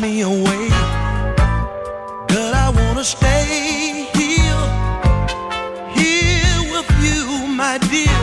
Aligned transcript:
me 0.00 0.22
away. 0.22 0.68
But 2.28 2.54
I 2.54 2.72
wanna 2.74 3.04
stay 3.04 4.06
here, 4.14 4.66
here 5.98 6.60
with 6.72 6.90
you, 7.04 7.46
my 7.46 7.76
dear, 7.92 8.20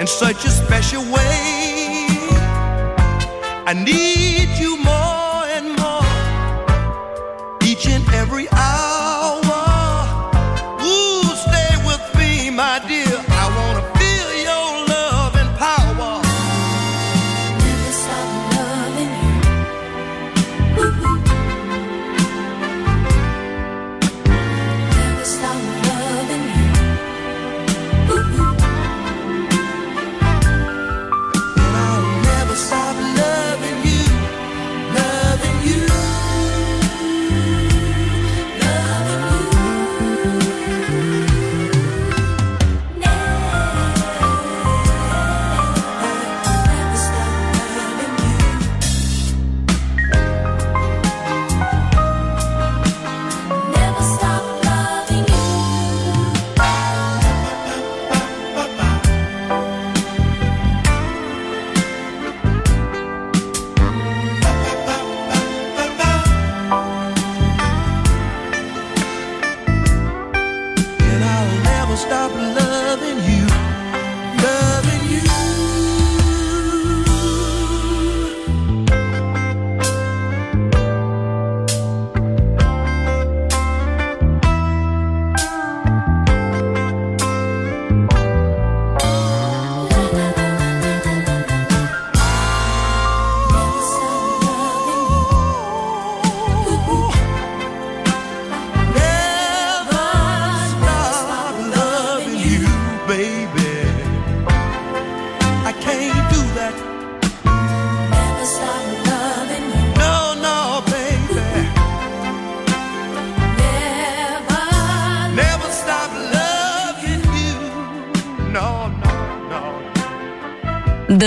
in 0.00 0.06
such 0.06 0.44
a 0.44 0.50
special 0.50 1.02
way. 1.02 2.06
I 3.66 3.72
need 3.72 4.58
you. 4.58 4.79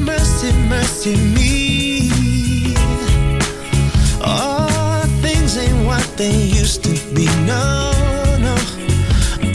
Mercy, 0.00 0.52
mercy 0.68 1.16
me. 1.34 2.10
Oh, 4.22 5.02
things 5.22 5.56
ain't 5.56 5.86
what 5.86 6.04
they 6.16 6.32
used 6.32 6.84
to 6.84 6.90
be. 7.14 7.26
No, 7.46 7.92
no. 8.38 8.54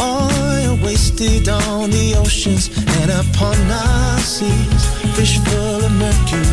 Oil 0.01 0.77
wasted 0.83 1.47
on 1.47 1.91
the 1.91 2.15
oceans 2.17 2.69
and 2.99 3.11
upon 3.11 3.55
our 3.71 4.19
seas. 4.19 4.85
Fish 5.15 5.39
full 5.39 5.85
of 5.85 5.91
mercury. 5.93 6.50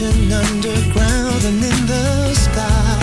Radiation 0.00 0.32
underground 0.32 1.44
and 1.44 1.62
in 1.62 1.86
the 1.86 2.34
sky. 2.34 2.98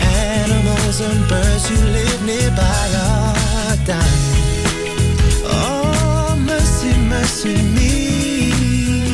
Animals 0.00 1.00
and 1.00 1.28
birds 1.28 1.68
who 1.68 1.76
live 1.76 2.24
nearby 2.24 2.88
are 2.96 3.76
dying. 3.84 4.32
Oh, 5.44 6.34
mercy, 6.46 6.96
mercy 7.08 7.56
me. 7.76 9.12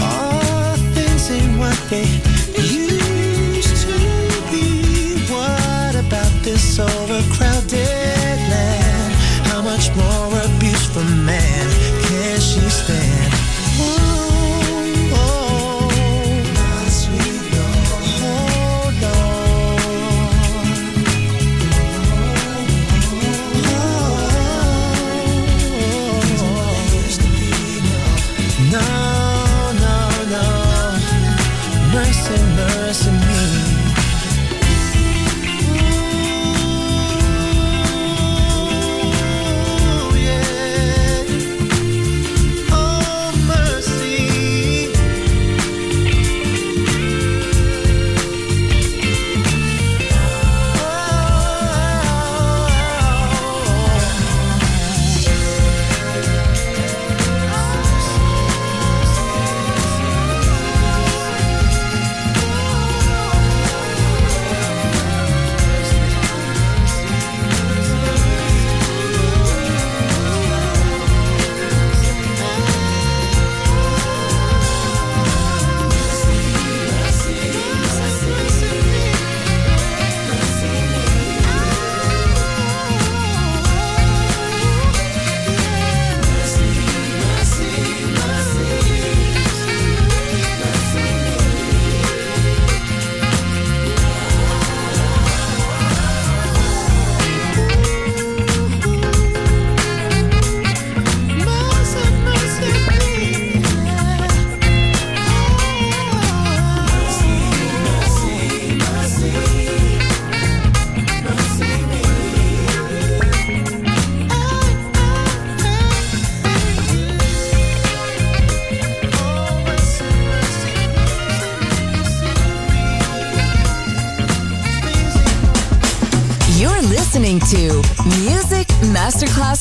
Oh, 0.00 0.76
things 0.92 1.30
ain't 1.30 1.58
what 1.58 1.78
they 1.88 2.04
used 2.60 3.86
to 3.86 3.96
be. 4.50 5.24
What 5.32 5.94
about 5.94 6.32
this 6.42 6.78
overcrowded 6.78 8.38
land? 8.52 9.14
How 9.46 9.62
much 9.62 9.88
more 9.96 10.40
abuse 10.44 10.86
from 10.92 11.24
man 11.24 11.70
can 12.04 12.38
she 12.38 12.60
stand? 12.68 13.09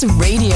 Radio, 0.08 0.49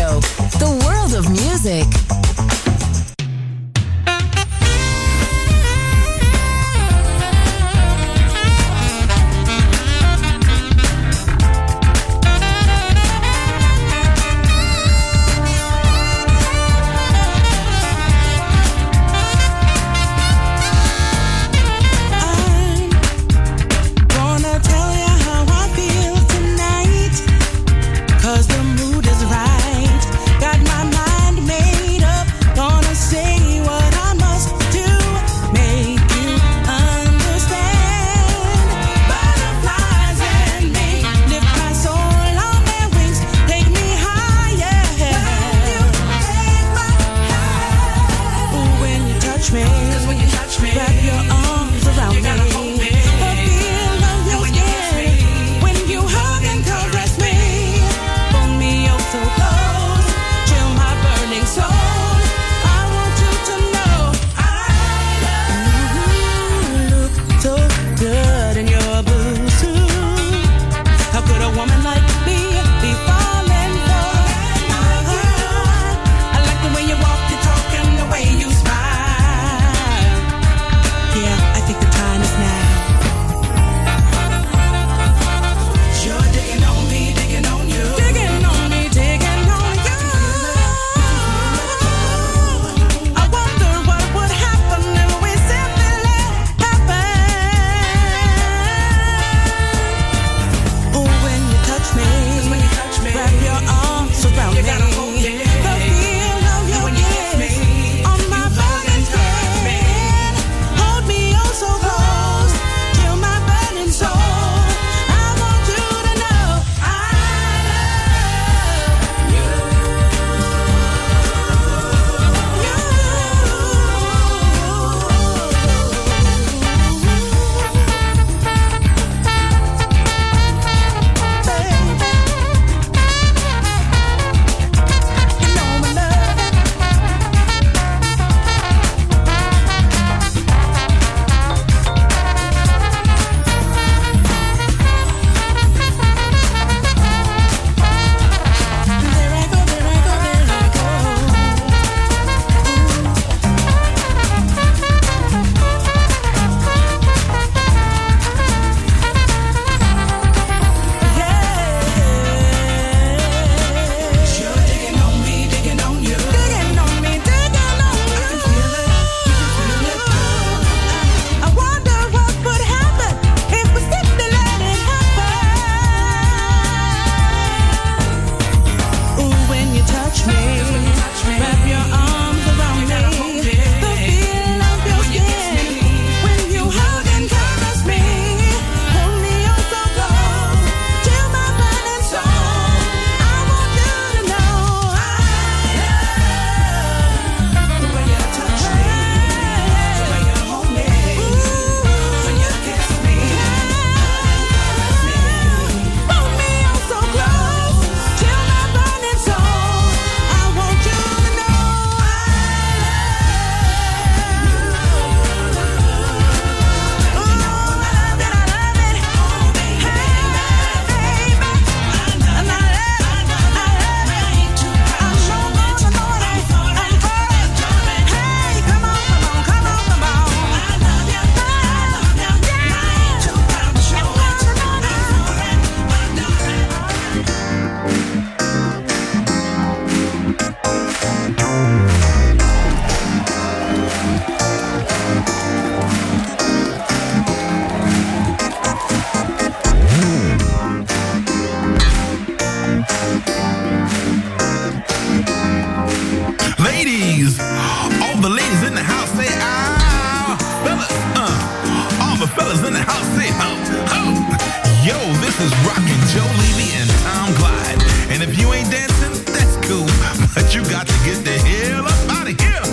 And 268.13 268.21
if 268.21 268.39
you 268.39 268.53
ain't 268.53 268.69
dancing, 268.69 269.11
that's 269.33 269.57
cool. 269.67 269.87
But 270.35 270.53
you 270.53 270.61
got 270.69 270.85
to 270.85 270.93
get 271.03 271.23
the 271.25 271.37
hell 271.49 271.85
up 271.85 272.09
out 272.11 272.27
of 272.29 272.39
here. 272.39 272.72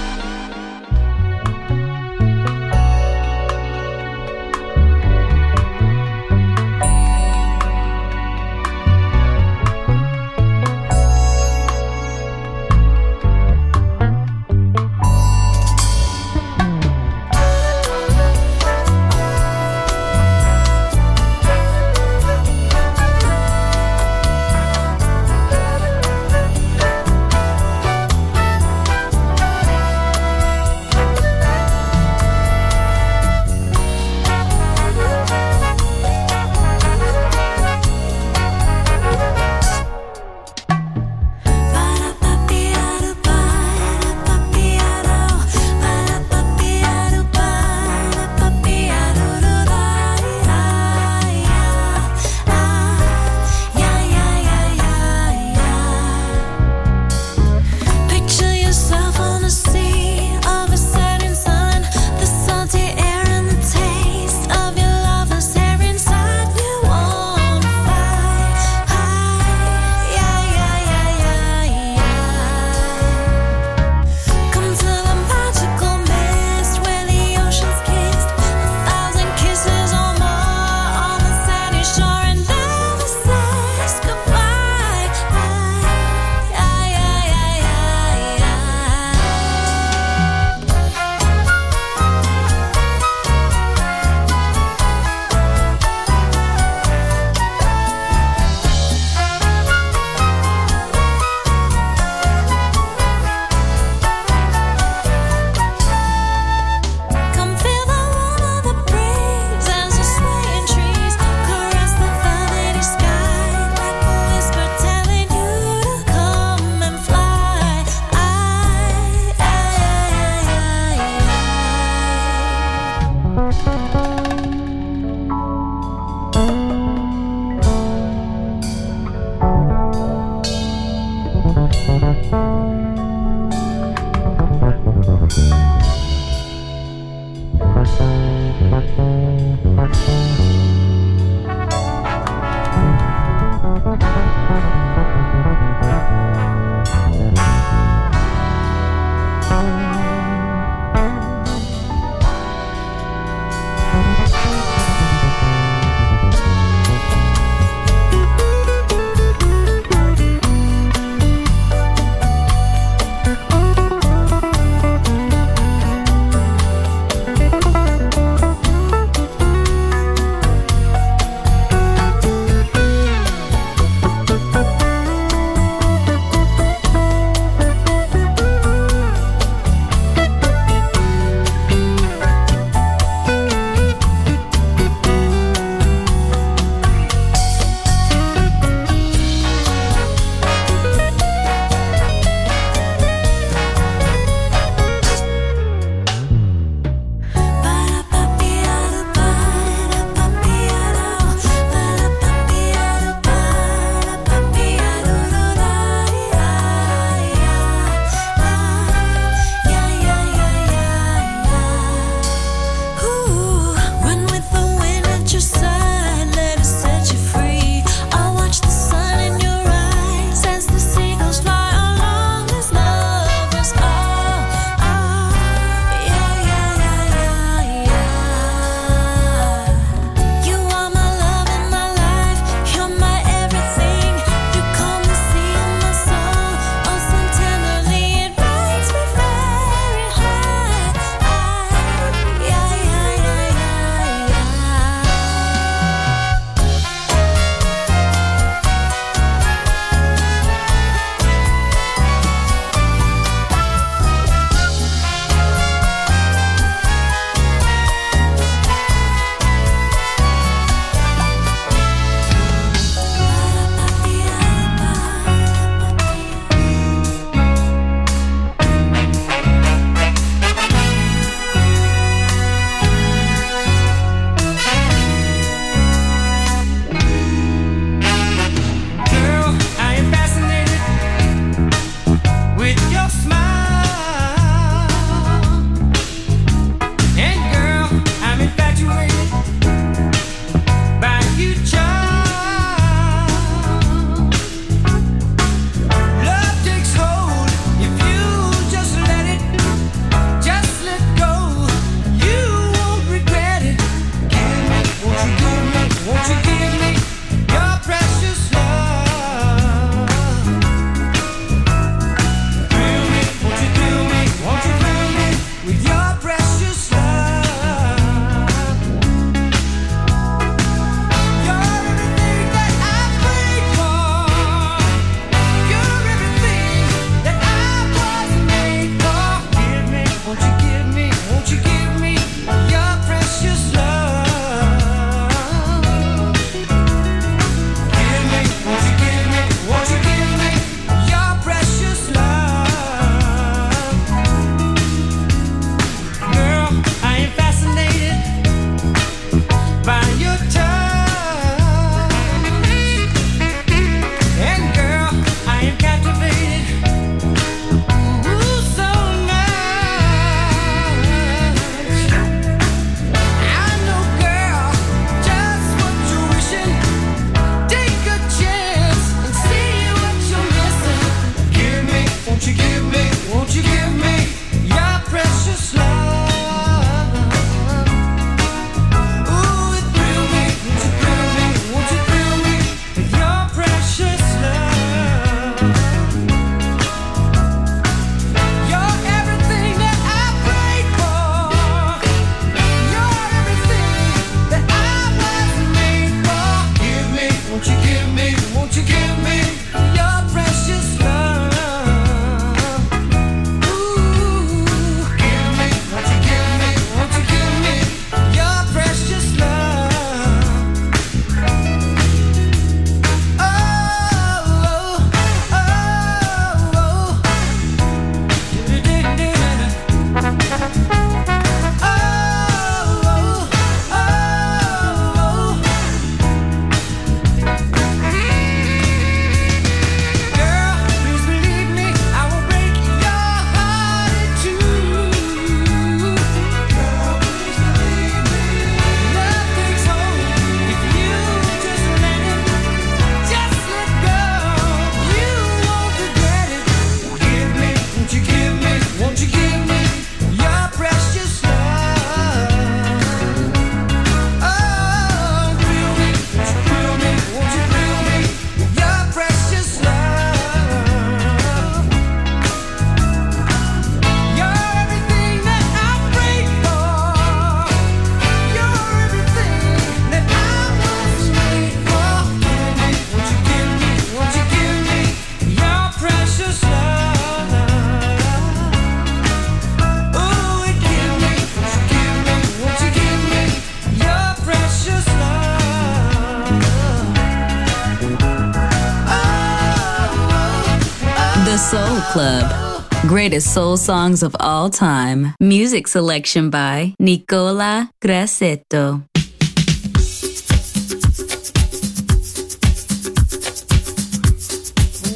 greatest 493.31 493.53
soul 493.53 493.77
songs 493.77 494.23
of 494.23 494.35
all 494.41 494.69
time. 494.69 495.33
Music 495.39 495.87
selection 495.87 496.49
by 496.49 496.93
Nicola 496.99 497.89
Grassetto. 498.03 499.03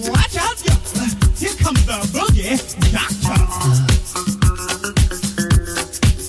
Watch 0.07 0.37
out, 0.37 0.57
here 1.37 1.55
comes 1.59 1.85
the 1.85 1.99
boogie 2.15 2.55
doctor. 2.93 3.35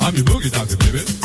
I'm 0.05 0.15
your 0.17 0.25
boogie 0.25 0.51
doctor, 0.51 0.77
baby. 0.79 1.16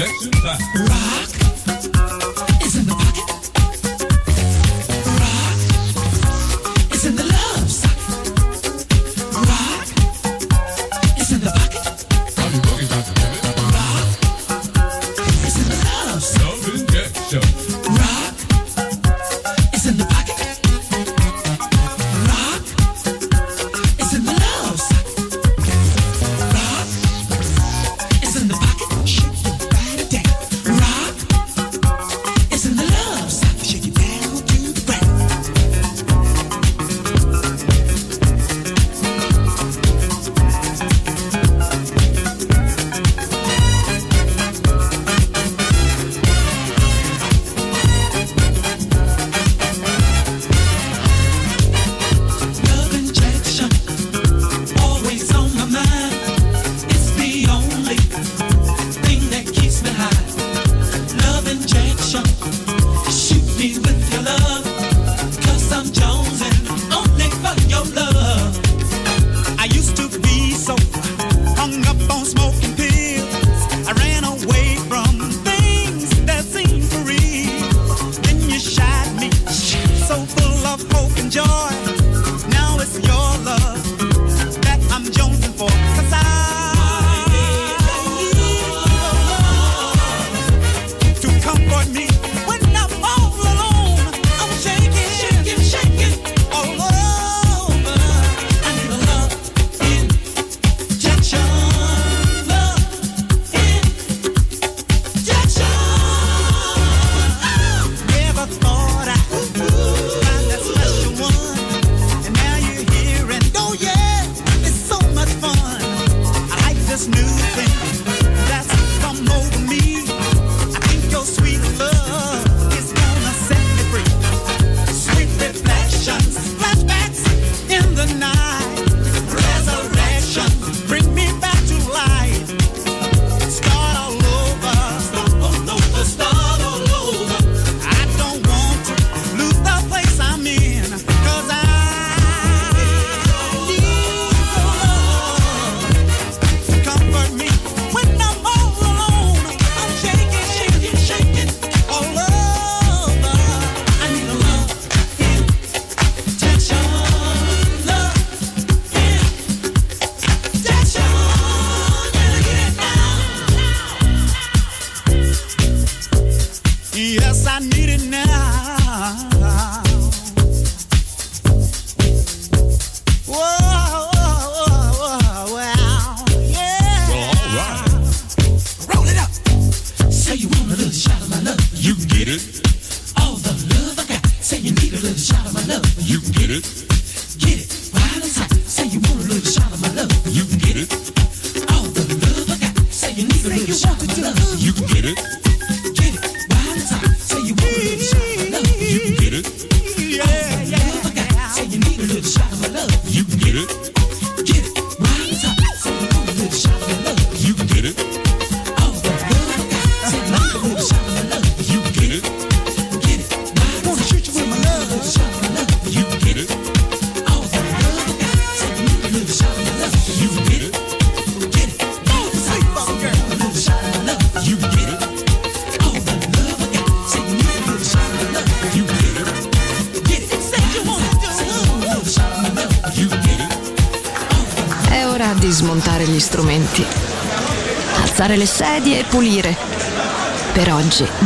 Jackson 0.00 0.30
time. 0.30 0.99